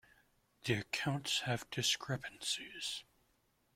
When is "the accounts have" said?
0.63-1.69